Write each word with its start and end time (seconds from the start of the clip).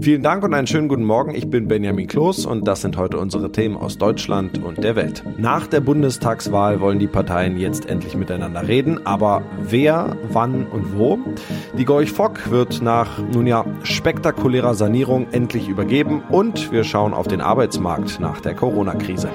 Vielen 0.00 0.22
Dank 0.22 0.44
und 0.44 0.54
einen 0.54 0.68
schönen 0.68 0.86
guten 0.86 1.02
Morgen. 1.02 1.34
Ich 1.34 1.50
bin 1.50 1.66
Benjamin 1.66 2.06
Kloß 2.06 2.46
und 2.46 2.68
das 2.68 2.82
sind 2.82 2.96
heute 2.96 3.18
unsere 3.18 3.50
Themen 3.50 3.76
aus 3.76 3.98
Deutschland 3.98 4.62
und 4.62 4.84
der 4.84 4.94
Welt. 4.94 5.24
Nach 5.38 5.66
der 5.66 5.80
Bundestagswahl 5.80 6.80
wollen 6.80 7.00
die 7.00 7.08
Parteien 7.08 7.58
jetzt 7.58 7.86
endlich 7.86 8.16
miteinander 8.16 8.68
reden, 8.68 9.04
aber 9.04 9.42
wer, 9.60 10.16
wann 10.30 10.66
und 10.66 10.96
wo? 10.96 11.18
Die 11.76 11.84
Gorch 11.84 12.12
Fock 12.12 12.50
wird 12.50 12.80
nach, 12.80 13.18
nun 13.18 13.48
ja, 13.48 13.64
spektakulärer 13.82 14.74
Sanierung 14.74 15.26
endlich 15.32 15.68
übergeben 15.68 16.22
und 16.30 16.70
wir 16.70 16.84
schauen 16.84 17.12
auf 17.12 17.26
den 17.26 17.40
Arbeitsmarkt 17.40 18.20
nach 18.20 18.40
der 18.40 18.54
Corona-Krise. 18.54 19.30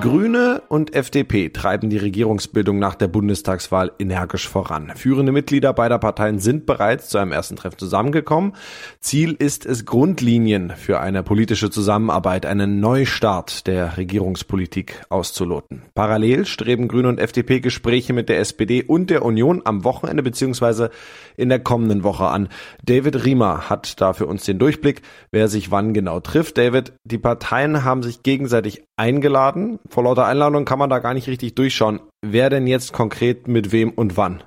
Grüne 0.00 0.62
und 0.68 0.94
FDP 0.94 1.50
treiben 1.50 1.90
die 1.90 1.96
Regierungsbildung 1.96 2.78
nach 2.78 2.94
der 2.94 3.08
Bundestagswahl 3.08 3.92
energisch 3.98 4.48
voran. 4.48 4.92
Führende 4.96 5.32
Mitglieder 5.32 5.72
beider 5.72 5.98
Parteien 5.98 6.38
sind 6.38 6.66
bereits 6.66 7.08
zu 7.08 7.18
einem 7.18 7.32
ersten 7.32 7.56
Treffen 7.56 7.78
zusammengekommen. 7.78 8.54
Ziel 9.00 9.32
ist 9.32 9.66
es, 9.66 9.84
Grundlinien 9.84 10.72
für 10.76 11.00
eine 11.00 11.22
politische 11.22 11.70
Zusammenarbeit, 11.70 12.46
einen 12.46 12.80
Neustart 12.80 13.66
der 13.66 13.96
Regierungspolitik 13.96 15.02
auszuloten. 15.08 15.82
Parallel 15.94 16.46
streben 16.46 16.88
Grüne 16.88 17.08
und 17.08 17.20
FDP 17.20 17.60
Gespräche 17.60 18.12
mit 18.12 18.28
der 18.28 18.40
SPD 18.40 18.82
und 18.82 19.10
der 19.10 19.24
Union 19.24 19.62
am 19.64 19.84
Wochenende 19.84 20.22
bzw. 20.22 20.88
in 21.36 21.48
der 21.48 21.60
kommenden 21.60 22.02
Woche 22.02 22.26
an. 22.26 22.48
David 22.84 23.24
Riemer 23.24 23.70
hat 23.70 24.00
da 24.00 24.12
für 24.12 24.26
uns 24.26 24.44
den 24.44 24.58
Durchblick, 24.58 25.02
wer 25.30 25.48
sich 25.48 25.70
wann 25.70 25.94
genau 25.94 26.20
trifft. 26.20 26.58
David, 26.58 26.94
die 27.04 27.18
Parteien 27.18 27.84
haben 27.84 28.02
sich 28.02 28.22
gegenseitig 28.22 28.82
eingeladen 28.96 29.78
vor 29.88 30.04
lauter 30.04 30.26
Einladung 30.26 30.64
kann 30.64 30.78
man 30.78 30.90
da 30.90 30.98
gar 30.98 31.14
nicht 31.14 31.28
richtig 31.28 31.54
durchschauen. 31.54 32.00
Wer 32.22 32.50
denn 32.50 32.66
jetzt 32.66 32.92
konkret 32.92 33.48
mit 33.48 33.72
wem 33.72 33.90
und 33.90 34.16
wann? 34.16 34.42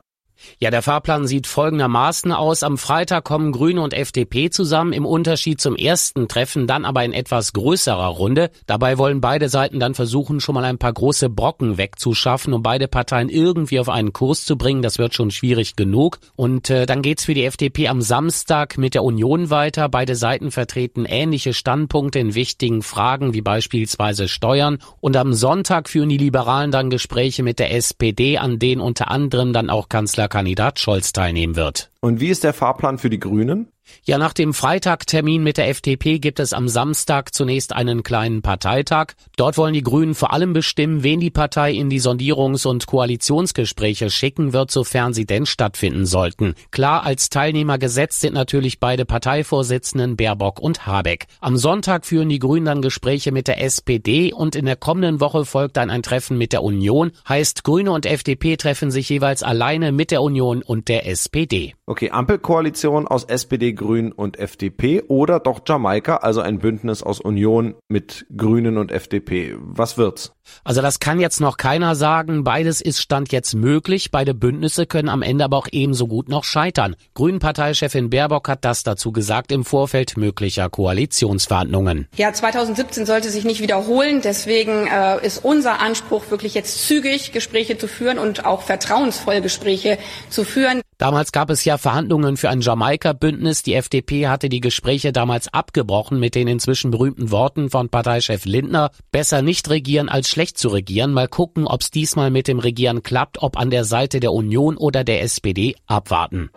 Ja, 0.60 0.72
der 0.72 0.82
Fahrplan 0.82 1.28
sieht 1.28 1.48
folgendermaßen 1.48 2.32
aus. 2.32 2.64
Am 2.64 2.78
Freitag 2.78 3.24
kommen 3.24 3.52
Grüne 3.52 3.82
und 3.82 3.94
FDP 3.94 4.50
zusammen, 4.50 4.94
im 4.94 5.06
Unterschied 5.06 5.62
zum 5.62 5.76
ersten 5.76 6.28
Treffen, 6.28 6.68
dann 6.68 6.86
aber 6.86 7.04
in 7.04 7.14
etwas 7.14 7.54
größerer 7.54 8.08
Runde. 8.08 8.50
Dabei 8.66 8.98
wollen 8.98 9.22
beide 9.22 9.50
Seiten 9.50 9.80
dann 9.80 9.96
versuchen, 9.96 10.40
schon 10.40 10.56
mal 10.56 10.64
ein 10.64 10.78
paar 10.78 10.94
große 10.94 11.30
Brocken 11.30 11.78
wegzuschaffen, 11.78 12.54
um 12.54 12.64
beide 12.64 12.88
Parteien 12.88 13.30
irgendwie 13.30 13.80
auf 13.80 13.90
einen 13.90 14.14
Kurs 14.14 14.46
zu 14.46 14.58
bringen. 14.58 14.82
Das 14.82 14.98
wird 14.98 15.14
schon 15.14 15.32
schwierig 15.32 15.76
genug. 15.76 16.20
Und 16.36 16.70
äh, 16.70 16.86
dann 16.86 17.02
geht's 17.02 17.26
für 17.26 17.34
die 17.34 17.46
FDP 17.46 17.88
am 17.88 18.02
Samstag 18.02 18.78
mit 18.78 18.94
der 18.94 19.04
Union 19.04 19.50
weiter. 19.50 19.90
Beide 19.90 20.16
Seiten 20.16 20.52
vertreten 20.52 21.06
ähnliche 21.06 21.54
Standpunkte 21.54 22.20
in 22.20 22.36
wichtigen 22.36 22.82
Fragen 22.82 23.34
wie 23.34 23.42
beispielsweise 23.42 24.28
Steuern. 24.28 24.78
Und 25.00 25.18
am 25.18 25.34
Sonntag 25.34 25.90
führen 25.90 26.10
die 26.10 26.18
Liberalen 26.18 26.72
dann 26.72 26.90
Gespräche 26.90 27.44
mit 27.44 27.60
der 27.60 27.74
SPD, 27.74 28.38
an 28.38 28.60
denen 28.60 28.82
unter 28.82 29.12
anderem 29.12 29.54
dann 29.54 29.70
auch 29.70 29.90
Kanzler 29.90 30.27
Kandidat 30.28 30.80
Scholz 30.80 31.14
teilnehmen 31.14 31.56
wird. 31.56 31.90
Und 32.08 32.22
wie 32.22 32.30
ist 32.30 32.46
der 32.46 32.54
Fahrplan 32.54 33.00
für 33.00 33.10
die 33.10 33.20
Grünen? 33.20 33.68
Ja, 34.06 34.18
nach 34.18 34.32
dem 34.32 34.54
Freitagtermin 34.54 35.44
mit 35.44 35.58
der 35.58 35.68
FDP 35.68 36.20
gibt 36.20 36.40
es 36.40 36.54
am 36.54 36.70
Samstag 36.70 37.34
zunächst 37.34 37.74
einen 37.74 38.02
kleinen 38.02 38.42
Parteitag. 38.42 39.08
Dort 39.36 39.58
wollen 39.58 39.74
die 39.74 39.84
Grünen 39.84 40.16
vor 40.16 40.32
allem 40.32 40.54
bestimmen, 40.54 41.04
wen 41.04 41.20
die 41.20 41.32
Partei 41.32 41.74
in 41.74 41.90
die 41.90 42.00
Sondierungs- 42.00 42.66
und 42.66 42.88
Koalitionsgespräche 42.88 44.10
schicken 44.10 44.54
wird, 44.54 44.72
sofern 44.72 45.14
sie 45.14 45.26
denn 45.26 45.46
stattfinden 45.46 46.06
sollten. 46.06 46.56
Klar, 46.72 47.04
als 47.04 47.30
Teilnehmer 47.30 47.78
gesetzt 47.78 48.22
sind 48.22 48.34
natürlich 48.34 48.80
beide 48.80 49.04
Parteivorsitzenden 49.04 50.16
Baerbock 50.16 50.62
und 50.62 50.86
Habeck. 50.86 51.28
Am 51.42 51.58
Sonntag 51.58 52.06
führen 52.06 52.30
die 52.30 52.40
Grünen 52.40 52.68
dann 52.68 52.82
Gespräche 52.82 53.34
mit 53.34 53.50
der 53.50 53.62
SPD 53.62 54.32
und 54.32 54.56
in 54.56 54.66
der 54.66 54.78
kommenden 54.78 55.20
Woche 55.20 55.44
folgt 55.44 55.76
dann 55.76 55.90
ein 55.90 56.04
Treffen 56.04 56.38
mit 56.38 56.54
der 56.54 56.64
Union. 56.64 57.12
Heißt, 57.28 57.66
Grüne 57.66 57.92
und 57.92 58.06
FDP 58.06 58.56
treffen 58.56 58.92
sich 58.92 59.10
jeweils 59.10 59.44
alleine 59.44 59.92
mit 59.92 60.12
der 60.12 60.22
Union 60.22 60.62
und 60.62 60.88
der 60.88 61.06
SPD. 61.06 61.74
Okay, 61.90 62.10
Ampelkoalition 62.12 63.08
aus 63.08 63.24
SPD, 63.24 63.72
Grünen 63.72 64.12
und 64.12 64.38
FDP 64.38 65.04
oder 65.08 65.40
doch 65.40 65.62
Jamaika, 65.66 66.18
also 66.18 66.42
ein 66.42 66.60
Bündnis 66.60 67.02
aus 67.02 67.22
Union 67.22 67.76
mit 67.88 68.26
Grünen 68.36 68.78
und 68.78 68.92
FDP. 68.92 69.56
Was 69.58 69.98
wird's? 69.98 70.34
Also 70.66 70.82
das 70.82 71.00
kann 71.00 71.22
jetzt 71.22 71.40
noch 71.40 71.56
keiner 71.56 71.96
sagen. 71.96 72.44
Beides 72.44 72.82
ist 72.82 73.00
Stand 73.00 73.32
jetzt 73.32 73.54
möglich. 73.54 74.12
Beide 74.12 74.34
Bündnisse 74.34 74.86
können 74.86 75.08
am 75.08 75.22
Ende 75.22 75.46
aber 75.46 75.56
auch 75.56 75.68
ebenso 75.72 76.08
gut 76.08 76.28
noch 76.28 76.44
scheitern. 76.44 76.98
Grünen-Parteichefin 77.14 78.10
Baerbock 78.10 78.50
hat 78.50 78.66
das 78.66 78.84
dazu 78.84 79.14
gesagt 79.14 79.54
im 79.54 79.64
Vorfeld 79.64 80.18
möglicher 80.18 80.70
Koalitionsverhandlungen. 80.70 82.10
Ja, 82.18 82.34
2017 82.34 83.06
sollte 83.06 83.30
sich 83.30 83.46
nicht 83.46 83.62
wiederholen. 83.62 84.20
Deswegen 84.22 84.88
äh, 84.88 85.26
ist 85.26 85.46
unser 85.46 85.80
Anspruch 85.80 86.32
wirklich 86.32 86.54
jetzt 86.54 86.86
zügig 86.86 87.32
Gespräche 87.32 87.78
zu 87.78 87.88
führen 87.88 88.20
und 88.20 88.46
auch 88.46 88.62
vertrauensvoll 88.64 89.40
Gespräche 89.40 89.98
zu 90.30 90.44
führen. 90.44 90.82
Damals 90.98 91.32
gab 91.32 91.52
es 91.52 91.64
ja 91.64 91.78
Verhandlungen 91.78 92.38
für 92.38 92.50
ein 92.50 92.62
Jamaika-Bündnis. 92.62 93.62
Die 93.62 93.76
FDP 93.76 94.28
hatte 94.28 94.50
die 94.50 94.62
Gespräche 94.62 95.12
damals 95.12 95.54
abgebrochen 95.54 96.20
mit 96.20 96.34
den 96.34 96.48
inzwischen 96.48 96.90
berühmten 96.90 97.30
Worten 97.30 97.70
von 97.70 97.90
Parteichef 97.90 98.46
Lindner. 98.46 98.90
Besser 99.12 99.44
nicht 99.44 99.70
regieren 99.70 100.10
als 100.10 100.28
schlecht 100.28 100.58
zu 100.58 100.70
regieren. 100.70 101.14
Mal 101.14 101.28
gucken, 101.28 101.68
ob's 101.68 101.92
diesmal 101.92 102.32
mit 102.32 102.48
dem 102.48 102.58
Regieren 102.58 103.04
klappt, 103.04 103.44
ob 103.44 103.58
an 103.58 103.70
der 103.70 103.86
Seite 103.86 104.20
der 104.20 104.34
Union 104.34 104.76
oder 104.76 105.04
der 105.04 105.22
SPD. 105.22 105.76
Abwarten. 105.86 106.50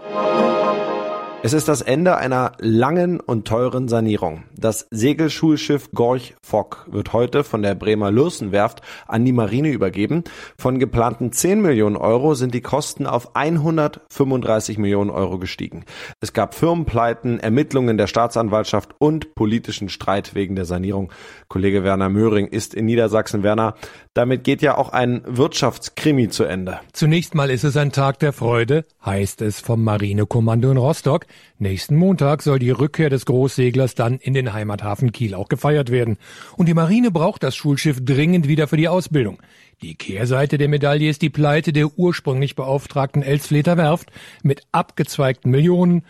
Es 1.42 1.54
ist 1.54 1.68
das 1.68 1.80
Ende 1.80 2.18
einer 2.18 2.52
langen 2.58 3.18
und 3.18 3.48
teuren 3.48 3.88
Sanierung. 3.88 4.44
Das 4.54 4.86
Segelschulschiff 4.90 5.90
Gorch 5.94 6.34
Fock 6.42 6.86
wird 6.90 7.14
heute 7.14 7.44
von 7.44 7.62
der 7.62 7.74
Bremer 7.74 8.10
Lürsenwerft 8.10 8.82
an 9.06 9.24
die 9.24 9.32
Marine 9.32 9.70
übergeben. 9.70 10.22
Von 10.58 10.78
geplanten 10.78 11.32
10 11.32 11.62
Millionen 11.62 11.96
Euro 11.96 12.34
sind 12.34 12.52
die 12.52 12.60
Kosten 12.60 13.06
auf 13.06 13.34
135 13.36 14.76
Millionen 14.76 15.08
Euro 15.08 15.38
gestiegen. 15.38 15.86
Es 16.20 16.34
gab 16.34 16.54
Firmenpleiten, 16.54 17.40
Ermittlungen 17.40 17.96
der 17.96 18.06
Staatsanwaltschaft 18.06 18.94
und 18.98 19.34
politischen 19.34 19.88
Streit 19.88 20.34
wegen 20.34 20.56
der 20.56 20.66
Sanierung. 20.66 21.10
Kollege 21.48 21.84
Werner 21.84 22.10
Möhring 22.10 22.48
ist 22.48 22.74
in 22.74 22.84
Niedersachsen. 22.84 23.42
Werner, 23.42 23.76
damit 24.12 24.44
geht 24.44 24.60
ja 24.60 24.76
auch 24.76 24.90
ein 24.90 25.22
Wirtschaftskrimi 25.24 26.28
zu 26.28 26.44
Ende. 26.44 26.80
Zunächst 26.92 27.34
mal 27.34 27.50
ist 27.50 27.64
es 27.64 27.78
ein 27.78 27.92
Tag 27.92 28.18
der 28.18 28.34
Freude, 28.34 28.84
heißt 29.06 29.40
es 29.40 29.58
vom 29.58 29.82
Marinekommando 29.82 30.70
in 30.70 30.76
Rostock. 30.76 31.24
Nächsten 31.58 31.96
Montag 31.96 32.42
soll 32.42 32.58
die 32.58 32.70
Rückkehr 32.70 33.10
des 33.10 33.26
Großseglers 33.26 33.94
dann 33.94 34.18
in 34.18 34.34
den 34.34 34.52
Heimathafen 34.52 35.12
Kiel 35.12 35.34
auch 35.34 35.48
gefeiert 35.48 35.90
werden. 35.90 36.16
Und 36.56 36.66
die 36.66 36.74
Marine 36.74 37.10
braucht 37.10 37.42
das 37.42 37.56
Schulschiff 37.56 38.04
dringend 38.04 38.48
wieder 38.48 38.68
für 38.68 38.76
die 38.76 38.88
Ausbildung. 38.88 39.38
Die 39.82 39.94
Kehrseite 39.94 40.58
der 40.58 40.68
Medaille 40.68 41.08
ist 41.08 41.22
die 41.22 41.30
Pleite 41.30 41.72
der 41.72 41.98
ursprünglich 41.98 42.54
beauftragten 42.54 43.22
Elsfleter 43.22 43.76
Werft 43.76 44.10
mit 44.42 44.62
abgezweigten 44.72 45.50
Millionen 45.50 46.02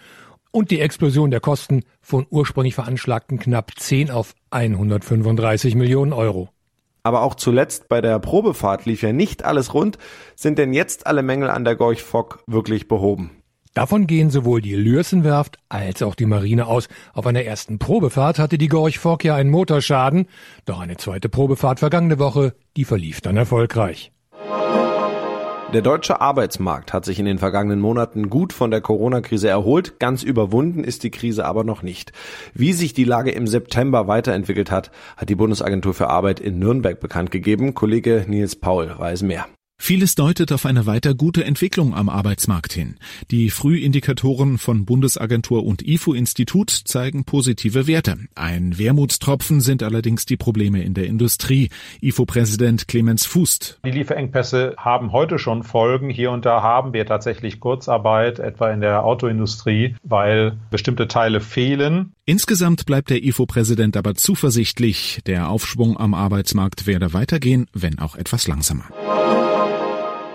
und 0.50 0.70
die 0.70 0.81
Explosion 0.81 1.31
der 1.31 1.41
Kosten 1.41 1.84
von 2.00 2.26
ursprünglich 2.31 2.75
veranschlagten 2.75 3.38
knapp 3.38 3.72
10 3.76 4.10
auf 4.10 4.34
135 4.50 5.75
Millionen 5.75 6.12
Euro. 6.12 6.48
Aber 7.02 7.22
auch 7.22 7.34
zuletzt 7.34 7.88
bei 7.88 8.00
der 8.00 8.19
Probefahrt 8.19 8.84
lief 8.84 9.02
ja 9.02 9.12
nicht 9.12 9.44
alles 9.44 9.72
rund. 9.72 9.98
Sind 10.34 10.58
denn 10.58 10.75
jetzt 10.75 11.06
alle 11.06 11.22
Mängel 11.22 11.48
an 11.48 11.64
der 11.64 11.76
Gorch 11.76 12.02
Fock 12.02 12.42
wirklich 12.47 12.88
behoben? 12.88 13.31
Davon 13.75 14.08
gehen 14.08 14.31
sowohl 14.31 14.60
die 14.60 14.75
Lürsenwerft 14.75 15.58
als 15.69 16.03
auch 16.03 16.16
die 16.16 16.26
Marine 16.26 16.66
aus. 16.66 16.88
Auf 17.12 17.26
einer 17.26 17.44
ersten 17.44 17.78
Probefahrt 17.78 18.38
hatte 18.38 18.58
die 18.58 18.69
Gorch 18.69 18.98
Fock 18.98 19.25
ja 19.25 19.36
einen 19.36 19.50
Motorschaden, 19.50 20.26
doch 20.64 20.81
eine 20.81 20.97
zweite 20.97 21.28
Probefahrt 21.28 21.78
vergangene 21.78 22.19
Woche, 22.19 22.54
die 22.76 22.84
verlief 22.84 23.20
dann 23.20 23.36
erfolgreich. 23.36 24.12
Der 25.72 25.82
deutsche 25.82 26.20
Arbeitsmarkt 26.20 26.92
hat 26.92 27.04
sich 27.04 27.20
in 27.20 27.26
den 27.26 27.38
vergangenen 27.38 27.78
Monaten 27.78 28.28
gut 28.28 28.53
von 28.53 28.72
der 28.72 28.81
Corona-Krise 28.81 29.48
erholt. 29.48 30.00
Ganz 30.00 30.25
überwunden 30.25 30.82
ist 30.82 31.04
die 31.04 31.12
Krise 31.12 31.44
aber 31.44 31.62
noch 31.62 31.84
nicht. 31.84 32.10
Wie 32.54 32.72
sich 32.72 32.92
die 32.92 33.04
Lage 33.04 33.31
im 33.31 33.47
September 33.47 34.08
weiterentwickelt 34.08 34.72
hat, 34.72 34.91
hat 35.16 35.28
die 35.28 35.37
Bundesagentur 35.37 35.94
für 35.94 36.08
Arbeit 36.08 36.41
in 36.41 36.58
Nürnberg 36.58 36.98
bekannt 36.98 37.31
gegeben. 37.31 37.75
Kollege 37.75 38.25
Nils 38.26 38.56
Paul 38.56 38.92
weiß 38.98 39.22
mehr. 39.22 39.47
Vieles 39.82 40.14
deutet 40.14 40.52
auf 40.52 40.66
eine 40.66 40.84
weiter 40.84 41.14
gute 41.14 41.42
Entwicklung 41.42 41.94
am 41.94 42.10
Arbeitsmarkt 42.10 42.74
hin. 42.74 42.96
Die 43.30 43.48
Frühindikatoren 43.48 44.58
von 44.58 44.84
Bundesagentur 44.84 45.64
und 45.64 45.80
IFO-Institut 45.80 46.70
zeigen 46.70 47.24
positive 47.24 47.87
Werte. 47.87 48.19
Ein 48.34 48.78
Wermutstropfen 48.78 49.62
sind 49.62 49.82
allerdings 49.82 50.26
die 50.26 50.37
Probleme 50.37 50.82
in 50.82 50.93
der 50.93 51.06
Industrie. 51.06 51.70
IFO-Präsident 52.02 52.88
Clemens 52.88 53.25
Fußt. 53.25 53.81
Die 53.82 53.90
Lieferengpässe 53.90 54.75
haben 54.76 55.12
heute 55.12 55.38
schon 55.38 55.62
Folgen. 55.62 56.10
Hier 56.10 56.31
und 56.31 56.44
da 56.44 56.62
haben 56.62 56.93
wir 56.93 57.06
tatsächlich 57.06 57.58
Kurzarbeit, 57.58 58.38
etwa 58.38 58.70
in 58.70 58.82
der 58.82 59.02
Autoindustrie, 59.02 59.96
weil 60.05 60.58
bestimmte 60.70 61.08
Teile 61.08 61.40
fehlen. 61.40 62.12
Insgesamt 62.26 62.84
bleibt 62.84 63.08
der 63.08 63.25
IFO-Präsident 63.25 63.96
aber 63.96 64.14
zuversichtlich. 64.14 65.20
Der 65.26 65.49
Aufschwung 65.49 65.96
am 65.96 66.12
Arbeitsmarkt 66.12 66.87
werde 66.87 67.14
weitergehen, 67.14 67.66
wenn 67.72 67.99
auch 67.99 68.14
etwas 68.14 68.46
langsamer. 68.46 68.84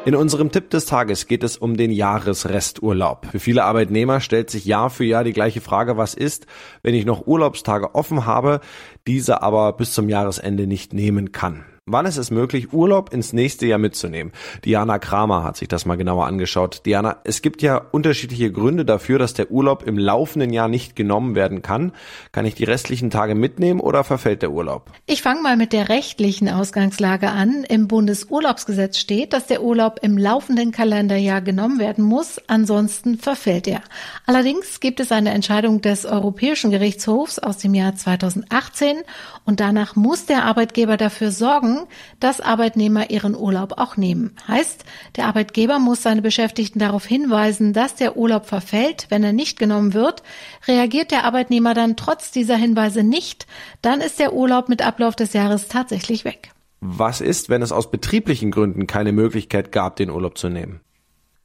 In 0.06 0.13
unserem 0.13 0.52
Tipp 0.52 0.69
des 0.69 0.86
Tages 0.86 1.25
geht 1.25 1.44
es 1.44 1.57
um 1.57 1.78
den 1.78 1.90
Jahresresturlaub. 1.90 3.25
Für 3.31 3.40
viele 3.40 3.63
Arbeitnehmer 3.63 4.19
stellt 4.19 4.52
sich 4.52 4.63
Jahr 4.63 4.92
für 4.92 5.04
Jahr 5.04 5.24
die 5.24 5.34
gleiche 5.34 5.62
Frage, 5.62 5.98
was 5.98 6.13
ist, 6.13 6.46
wenn 6.84 6.94
ich 6.94 7.06
noch 7.06 7.25
Urlaubstage 7.25 7.96
offen 7.96 8.28
habe, 8.28 8.62
diese 9.07 9.42
aber 9.42 9.74
bis 9.74 9.94
zum 9.94 10.07
Jahresende 10.07 10.68
nicht 10.68 10.94
nehmen 10.94 11.31
kann. 11.31 11.66
Wann 11.88 12.08
ist 12.08 12.18
es 12.18 12.32
möglich, 12.32 12.74
Urlaub 12.74 13.14
ins 13.14 13.32
nächste 13.32 13.68
Jahr 13.68 13.78
mitzunehmen? 13.78 14.34
Diana 14.66 14.98
Kramer 14.98 15.44
hat 15.44 15.56
sich 15.56 15.68
das 15.68 15.86
mal 15.86 15.98
genauer 15.98 16.26
angeschaut. 16.26 16.82
Diana, 16.88 17.18
es 17.26 17.44
gibt 17.44 17.62
ja 17.62 17.78
unterschiedliche 17.78 18.52
Gründe 18.52 18.86
dafür, 18.86 19.20
dass 19.20 19.36
der 19.36 19.52
Urlaub 19.52 19.84
im 19.84 20.00
laufenden 20.00 20.52
Jahr 20.52 20.68
nicht 20.68 20.96
genommen 20.96 21.36
werden 21.36 21.62
kann. 21.62 21.92
Kann 22.32 22.48
ich 22.48 22.56
die 22.56 22.64
restlichen 22.64 23.12
Tage 23.12 23.36
mitnehmen 23.36 23.80
oder 23.80 24.04
verfällt 24.04 24.42
der 24.42 24.50
Urlaub? 24.50 24.90
Ich 25.06 25.22
fange 25.22 25.44
mal 25.44 25.58
mit 25.58 25.74
der 25.74 25.88
rechtlichen 25.88 26.50
Ausgangslage 26.50 27.30
an. 27.30 27.64
Im 27.70 27.88
Bundesurlaubsgesetz 27.88 28.98
steht, 28.98 29.32
dass 29.32 29.46
der 29.46 29.62
Urlaub 29.62 30.00
im 30.02 30.18
laufenden 30.18 30.72
Kalenderjahr 30.72 31.42
genommen 31.42 31.78
werden 31.78 32.04
muss, 32.04 32.42
ansonsten 32.48 33.20
verfällt 33.20 33.68
er. 33.68 33.84
Allerdings 34.26 34.80
gibt 34.80 35.00
es 35.00 35.12
eine 35.12 35.30
Entscheidung 35.30 35.82
des 35.82 36.08
Europäischen 36.08 36.72
Gerichtshofs 36.72 37.38
aus 37.38 37.60
dem 37.60 37.76
Jahr 37.76 37.96
2018 37.96 38.98
und 39.46 39.60
danach 39.60 39.96
muss 39.96 40.26
der 40.26 40.46
Arbeitgeber 40.46 40.98
dafür 40.98 41.30
sorgen, 41.30 41.75
dass 42.19 42.42
Arbeitnehmer 42.42 43.10
ihren 43.10 43.36
Urlaub 43.36 43.74
auch 43.77 43.98
nehmen. 43.98 44.36
Heißt, 44.48 44.86
der 45.16 45.25
Arbeitgeber 45.25 45.80
muss 45.80 46.01
seine 46.01 46.22
Beschäftigten 46.22 46.80
darauf 46.80 47.06
hinweisen, 47.06 47.74
dass 47.74 47.95
der 47.95 48.18
Urlaub 48.18 48.45
verfällt, 48.45 49.07
wenn 49.10 49.24
er 49.24 49.33
nicht 49.33 49.60
genommen 49.60 49.94
wird. 49.94 50.24
Reagiert 50.68 51.12
der 51.12 51.24
Arbeitnehmer 51.24 51.74
dann 51.74 51.95
trotz 51.95 52.31
dieser 52.31 52.56
Hinweise 52.56 53.04
nicht, 53.04 53.48
dann 53.81 54.01
ist 54.01 54.19
der 54.19 54.33
Urlaub 54.33 54.69
mit 54.69 54.86
Ablauf 54.86 55.16
des 55.16 55.33
Jahres 55.33 55.68
tatsächlich 55.68 56.25
weg. 56.25 56.51
Was 56.81 57.22
ist, 57.22 57.50
wenn 57.50 57.62
es 57.62 57.72
aus 57.72 57.89
betrieblichen 57.89 58.51
Gründen 58.51 58.86
keine 58.88 59.12
Möglichkeit 59.12 59.72
gab, 59.72 59.95
den 59.95 60.10
Urlaub 60.10 60.38
zu 60.38 60.50
nehmen? 60.50 60.81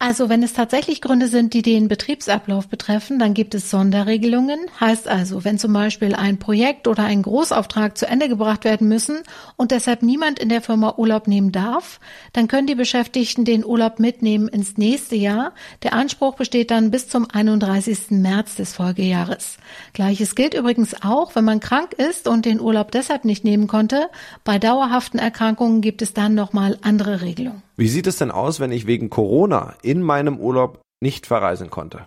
Also 0.02 0.30
wenn 0.30 0.42
es 0.42 0.54
tatsächlich 0.54 1.02
Gründe 1.02 1.28
sind, 1.28 1.52
die 1.52 1.60
den 1.60 1.86
Betriebsablauf 1.86 2.68
betreffen, 2.68 3.18
dann 3.18 3.34
gibt 3.34 3.54
es 3.54 3.68
Sonderregelungen. 3.68 4.58
Heißt 4.80 5.06
also, 5.06 5.44
wenn 5.44 5.58
zum 5.58 5.74
Beispiel 5.74 6.14
ein 6.14 6.38
Projekt 6.38 6.88
oder 6.88 7.04
ein 7.04 7.20
Großauftrag 7.20 7.98
zu 7.98 8.06
Ende 8.06 8.30
gebracht 8.30 8.64
werden 8.64 8.88
müssen 8.88 9.18
und 9.56 9.72
deshalb 9.72 10.02
niemand 10.02 10.38
in 10.38 10.48
der 10.48 10.62
Firma 10.62 10.94
Urlaub 10.96 11.28
nehmen 11.28 11.52
darf, 11.52 12.00
dann 12.32 12.48
können 12.48 12.66
die 12.66 12.74
Beschäftigten 12.74 13.44
den 13.44 13.62
Urlaub 13.62 13.98
mitnehmen 13.98 14.48
ins 14.48 14.78
nächste 14.78 15.16
Jahr. 15.16 15.52
Der 15.82 15.92
Anspruch 15.92 16.34
besteht 16.34 16.70
dann 16.70 16.90
bis 16.90 17.10
zum 17.10 17.30
31. 17.30 18.10
März 18.12 18.56
des 18.56 18.72
Folgejahres. 18.72 19.58
Gleiches 19.92 20.34
gilt 20.34 20.54
übrigens 20.54 21.02
auch, 21.02 21.34
wenn 21.34 21.44
man 21.44 21.60
krank 21.60 21.92
ist 21.92 22.26
und 22.26 22.46
den 22.46 22.58
Urlaub 22.58 22.90
deshalb 22.90 23.26
nicht 23.26 23.44
nehmen 23.44 23.66
konnte. 23.66 24.08
Bei 24.44 24.58
dauerhaften 24.58 25.18
Erkrankungen 25.18 25.82
gibt 25.82 26.00
es 26.00 26.14
dann 26.14 26.34
nochmal 26.34 26.78
andere 26.80 27.20
Regelungen. 27.20 27.62
Wie 27.80 27.88
sieht 27.88 28.06
es 28.06 28.18
denn 28.18 28.30
aus, 28.30 28.60
wenn 28.60 28.72
ich 28.72 28.86
wegen 28.86 29.08
Corona 29.08 29.72
in 29.82 30.02
meinem 30.02 30.36
Urlaub 30.36 30.82
nicht 31.00 31.26
verreisen 31.26 31.70
konnte? 31.70 32.06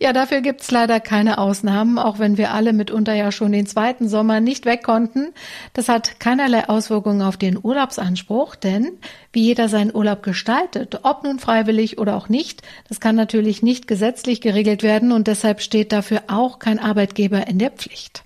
Ja, 0.00 0.12
dafür 0.12 0.40
gibt's 0.40 0.72
leider 0.72 0.98
keine 0.98 1.38
Ausnahmen, 1.38 2.00
auch 2.00 2.18
wenn 2.18 2.36
wir 2.36 2.52
alle 2.52 2.72
mitunter 2.72 3.14
ja 3.14 3.30
schon 3.30 3.52
den 3.52 3.66
zweiten 3.66 4.08
Sommer 4.08 4.40
nicht 4.40 4.66
weg 4.66 4.82
konnten. 4.82 5.34
Das 5.72 5.88
hat 5.88 6.18
keinerlei 6.18 6.68
Auswirkungen 6.68 7.22
auf 7.22 7.36
den 7.36 7.56
Urlaubsanspruch, 7.62 8.56
denn 8.56 8.98
wie 9.32 9.42
jeder 9.42 9.68
seinen 9.68 9.94
Urlaub 9.94 10.24
gestaltet, 10.24 10.98
ob 11.04 11.22
nun 11.22 11.38
freiwillig 11.38 11.98
oder 11.98 12.16
auch 12.16 12.28
nicht, 12.28 12.62
das 12.88 12.98
kann 12.98 13.14
natürlich 13.14 13.62
nicht 13.62 13.86
gesetzlich 13.86 14.40
geregelt 14.40 14.82
werden 14.82 15.12
und 15.12 15.28
deshalb 15.28 15.60
steht 15.60 15.92
dafür 15.92 16.22
auch 16.26 16.58
kein 16.58 16.80
Arbeitgeber 16.80 17.46
in 17.46 17.60
der 17.60 17.70
Pflicht. 17.70 18.24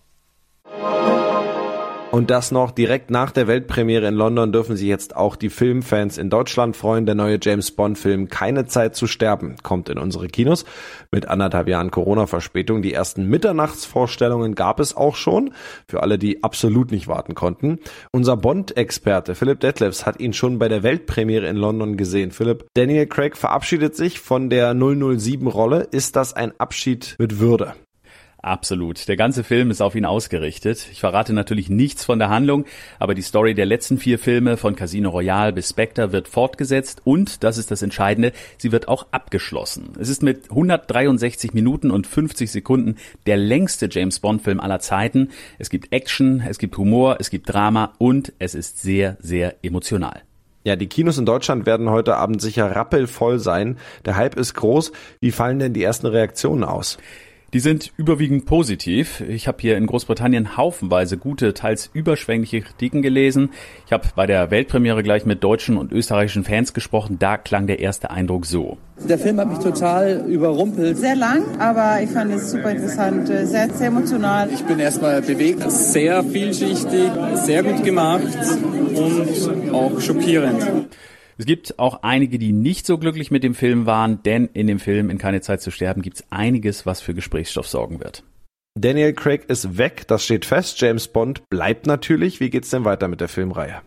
Und 2.17 2.31
das 2.31 2.51
noch 2.51 2.71
direkt 2.71 3.11
nach 3.11 3.31
der 3.31 3.47
Weltpremiere 3.47 4.07
in 4.07 4.15
London 4.15 4.51
dürfen 4.51 4.75
sich 4.75 4.89
jetzt 4.89 5.15
auch 5.15 5.37
die 5.37 5.51
Filmfans 5.51 6.17
in 6.17 6.31
Deutschland 6.31 6.75
freuen. 6.75 7.05
Der 7.05 7.15
neue 7.15 7.39
James 7.43 7.73
Bond-Film 7.73 8.29
Keine 8.29 8.65
Zeit 8.65 8.97
zu 8.97 9.07
sterben 9.07 9.57
kommt 9.63 9.91
in 9.91 9.99
unsere 9.99 10.27
Kinos. 10.29 10.65
Mit 11.13 11.29
anderthalb 11.29 11.69
Jahren 11.69 11.91
Corona-Verspätung. 11.91 12.81
Die 12.81 12.95
ersten 12.95 13.29
Mitternachtsvorstellungen 13.29 14.55
gab 14.55 14.81
es 14.81 14.97
auch 14.97 15.15
schon. 15.15 15.53
Für 15.87 16.03
alle, 16.03 16.17
die 16.17 16.43
absolut 16.43 16.91
nicht 16.91 17.07
warten 17.07 17.35
konnten. 17.35 17.81
Unser 18.13 18.39
Bond-Experte 18.39 19.35
Philipp 19.35 19.61
Detlefs 19.61 20.07
hat 20.07 20.19
ihn 20.19 20.33
schon 20.33 20.59
bei 20.59 20.69
der 20.69 20.83
Weltpremiere 20.83 21.47
in 21.47 21.57
London 21.57 21.99
gesehen. 21.99 22.31
Philipp, 22.31 22.65
Daniel 22.73 23.09
Craig 23.09 23.37
verabschiedet 23.37 23.95
sich 23.95 24.21
von 24.21 24.49
der 24.49 24.73
007-Rolle. 24.73 25.89
Ist 25.91 26.17
das 26.17 26.33
ein 26.33 26.59
Abschied 26.59 27.17
mit 27.19 27.41
Würde? 27.41 27.75
Absolut. 28.39 29.09
Der 29.09 29.17
ganze 29.17 29.43
Film 29.43 29.71
ist 29.71 29.81
auf 29.81 29.95
ihn 29.95 30.05
ausgerichtet. 30.05 30.89
Ich 30.93 31.01
verrate 31.01 31.33
natürlich 31.33 31.69
nichts 31.69 32.05
von 32.05 32.19
der 32.19 32.29
Handlung, 32.29 32.65
aber 32.99 33.15
die 33.15 33.23
Story 33.23 33.55
der 33.55 33.67
letzten 33.67 33.99
vier 33.99 34.19
Filme 34.19 34.57
von 34.57 34.77
Casino 34.77 35.11
Royale 35.11 35.53
bis 35.53 35.71
Spectre 35.71 36.13
wird 36.13 36.29
fortgesetzt 36.29 37.01
und, 37.05 37.43
das 37.43 37.59
ist 37.59 37.71
das 37.71 37.83
Entscheidende, 37.83 38.33
sie 38.59 38.73
wird 38.73 38.89
auch 38.89 39.07
abgeschlossen. 39.11 39.95
Es 39.99 40.09
ist 40.09 40.23
mit 40.23 40.51
163 40.51 41.55
Minuten 41.55 41.91
und 41.91 42.07
50 42.07 42.51
Sekunden 42.51 42.97
der 43.27 43.37
längste 43.37 43.89
James 43.91 44.21
Bond 44.21 44.43
Film 44.43 44.61
aller 44.61 44.81
Zeiten. 44.81 45.31
Es 45.59 45.71
gibt 45.71 45.93
Action, 45.93 46.45
es 46.47 46.59
gibt 46.59 46.77
Humor, 46.77 47.17
es 47.19 47.31
gibt 47.31 47.53
Drama 47.53 47.95
und 47.99 48.33
es 48.39 48.55
ist 48.55 48.81
sehr, 48.81 49.17
sehr 49.19 49.57
emotional. 49.63 50.23
Ja, 50.63 50.75
die 50.75 50.89
Kinos 50.89 51.17
in 51.17 51.27
Deutschland 51.27 51.65
werden 51.65 51.91
heute 51.91 52.17
Abend 52.17 52.43
sicher 52.43 52.75
rappelvoll 52.75 53.39
sein. 53.39 53.77
Der 54.05 54.17
Hype 54.17 54.37
ist 54.37 54.55
groß. 54.55 54.91
Wie 55.21 55.31
fallen 55.31 55.61
denn 55.61 55.75
die 55.75 55.83
ersten 55.85 56.07
Reaktionen 56.07 56.65
aus? 56.65 56.99
Die 57.53 57.61
sind 57.61 57.93
überwiegend 57.97 58.45
positiv. 58.45 59.21
Ich 59.21 59.47
habe 59.47 59.59
hier 59.61 59.77
in 59.77 59.87
Großbritannien 59.87 60.57
haufenweise 60.57 61.17
gute, 61.17 61.55
teils 61.55 61.89
überschwängliche 61.93 62.61
Kritiken 62.61 63.03
gelesen. 63.03 63.51
Ich 63.87 63.93
habe 63.93 64.09
bei 64.17 64.27
der 64.27 64.51
Weltpremiere 64.51 65.05
gleich 65.05 65.25
mit 65.27 65.45
deutschen 65.45 65.77
und 65.77 65.93
österreichischen 65.93 66.43
Fans 66.43 66.75
gesprochen. 66.75 67.19
Da 67.21 67.37
klang 67.37 67.69
der 67.69 67.79
erste 67.79 68.11
Eindruck 68.11 68.47
so. 68.47 68.79
Der 69.09 69.19
Film 69.19 69.39
hat 69.39 69.49
mich 69.49 69.61
total 69.61 70.25
überrumpelt. 70.29 70.99
Sehr 70.99 71.15
lang, 71.15 71.61
aber 71.61 72.03
ich 72.03 72.11
fand 72.11 72.35
es 72.35 72.51
super 72.51 72.73
interessant, 72.73 73.29
sehr, 73.29 73.47
sehr 73.71 73.87
emotional. 73.87 74.49
Ich 74.53 74.65
bin 74.65 74.81
erstmal 74.81 75.23
bewegt. 75.23 75.71
Sehr 75.71 76.25
vielschichtig, 76.25 77.11
sehr 77.35 77.63
gut 77.63 77.85
gemacht 77.85 78.23
und 78.95 79.73
auch 79.73 80.01
schockierend. 80.01 80.89
Es 81.39 81.45
gibt 81.45 81.79
auch 81.79 82.03
einige, 82.03 82.39
die 82.39 82.53
nicht 82.53 82.87
so 82.87 82.97
glücklich 82.97 83.31
mit 83.31 83.45
dem 83.45 83.55
Film 83.55 83.85
waren, 83.85 84.23
denn 84.23 84.49
in 84.55 84.67
dem 84.67 84.79
Film 84.79 85.11
In 85.11 85.19
keine 85.19 85.43
Zeit 85.43 85.61
zu 85.61 85.71
sterben 85.71 86.01
gibt 86.03 86.17
es 86.17 86.25
einiges, 86.31 86.87
was 86.87 87.01
für 87.01 87.15
Gesprächsstoff 87.15 87.69
sorgen 87.69 88.01
wird. 88.01 88.23
Daniel 88.79 89.13
Craig 89.13 89.45
ist 89.49 89.79
weg, 89.79 90.07
das 90.07 90.25
steht 90.25 90.45
fest. 90.45 90.81
James 90.81 91.09
Bond 91.09 91.49
bleibt 91.49 91.87
natürlich. 91.87 92.41
Wie 92.41 92.51
geht's 92.51 92.71
denn 92.71 92.85
weiter 92.85 93.09
mit 93.09 93.21
der 93.21 93.29
Filmreihe? 93.29 93.81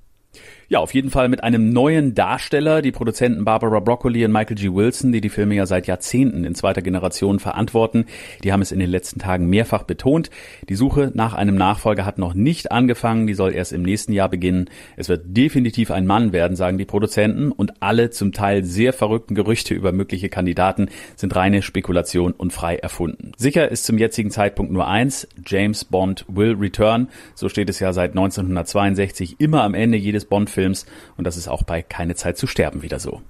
Ja, 0.71 0.81
auf 0.81 0.93
jeden 0.93 1.09
Fall 1.09 1.29
mit 1.29 1.43
einem 1.43 1.73
neuen 1.73 2.13
Darsteller, 2.13 2.83
die 2.83 2.91
Produzenten 2.91 3.43
Barbara 3.43 3.79
Broccoli 3.79 4.23
und 4.23 4.31
Michael 4.31 4.55
G. 4.55 4.71
Wilson, 4.71 5.11
die 5.11 5.19
die 5.19 5.29
Filme 5.29 5.55
ja 5.55 5.65
seit 5.65 5.87
Jahrzehnten 5.87 6.43
in 6.43 6.53
zweiter 6.53 6.83
Generation 6.83 7.39
verantworten. 7.39 8.05
Die 8.43 8.53
haben 8.53 8.61
es 8.61 8.71
in 8.71 8.77
den 8.77 8.91
letzten 8.91 9.19
Tagen 9.19 9.49
mehrfach 9.49 9.81
betont. 9.81 10.29
Die 10.69 10.75
Suche 10.75 11.11
nach 11.15 11.33
einem 11.33 11.55
Nachfolger 11.55 12.05
hat 12.05 12.19
noch 12.19 12.35
nicht 12.35 12.71
angefangen, 12.71 13.25
die 13.25 13.33
soll 13.33 13.51
erst 13.51 13.73
im 13.73 13.81
nächsten 13.81 14.13
Jahr 14.13 14.29
beginnen. 14.29 14.69
Es 14.95 15.09
wird 15.09 15.35
definitiv 15.35 15.89
ein 15.89 16.05
Mann 16.05 16.33
werden, 16.33 16.55
sagen 16.55 16.77
die 16.77 16.85
Produzenten, 16.85 17.51
und 17.51 17.81
alle 17.81 18.11
zum 18.11 18.31
Teil 18.31 18.63
sehr 18.63 18.93
verrückten 18.93 19.33
Gerüchte 19.33 19.73
über 19.73 19.91
mögliche 19.91 20.29
Kandidaten 20.29 20.89
sind 21.15 21.35
reine 21.35 21.63
Spekulation 21.63 22.31
und 22.31 22.53
frei 22.53 22.75
erfunden. 22.75 23.31
Sicher 23.37 23.71
ist 23.71 23.85
zum 23.85 23.97
jetzigen 23.97 24.29
Zeitpunkt 24.29 24.71
nur 24.71 24.87
eins, 24.87 25.27
James 25.47 25.83
Bond 25.83 26.25
will 26.27 26.53
return. 26.53 27.07
So 27.33 27.49
steht 27.49 27.71
es 27.71 27.79
ja 27.79 27.91
seit 27.91 28.11
1962 28.11 29.37
immer 29.39 29.63
am 29.63 29.73
Ende 29.73 29.97
jedes 29.97 30.25
Bond-Films 30.25 30.58
Films 30.59 30.85
und 31.15 31.25
das 31.25 31.37
ist 31.37 31.47
auch 31.47 31.63
bei 31.63 31.81
Keine 31.81 32.15
Zeit 32.15 32.37
zu 32.37 32.45
sterben 32.45 32.81
wieder 32.81 32.99
so. 32.99 33.21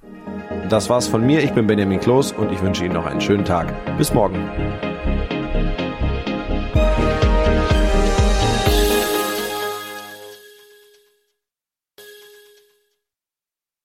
Das 0.68 0.90
war's 0.90 1.06
von 1.06 1.24
mir. 1.24 1.42
Ich 1.44 1.52
bin 1.52 1.66
Benjamin 1.68 2.00
Kloß 2.00 2.32
und 2.32 2.52
ich 2.52 2.60
wünsche 2.60 2.84
Ihnen 2.84 2.94
noch 2.94 3.06
einen 3.06 3.20
schönen 3.20 3.44
Tag. 3.44 3.72
Bis 3.98 4.12
morgen. 4.12 4.89